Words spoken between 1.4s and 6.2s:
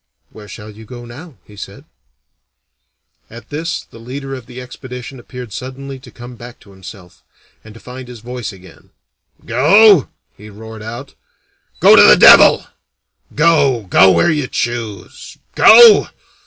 he said. At this the leader of the expedition appeared suddenly to